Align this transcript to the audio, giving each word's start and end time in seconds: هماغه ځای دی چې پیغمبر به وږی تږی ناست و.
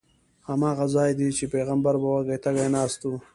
هماغه 0.49 0.85
ځای 0.95 1.11
دی 1.19 1.29
چې 1.37 1.45
پیغمبر 1.53 1.95
به 2.01 2.07
وږی 2.13 2.37
تږی 2.43 2.67
ناست 2.75 3.01
و. 3.09 3.13